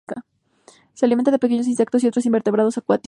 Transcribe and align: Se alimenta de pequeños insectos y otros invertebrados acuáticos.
Se 0.95 1.05
alimenta 1.05 1.29
de 1.29 1.37
pequeños 1.37 1.67
insectos 1.67 2.03
y 2.03 2.07
otros 2.07 2.25
invertebrados 2.25 2.75
acuáticos. 2.79 2.99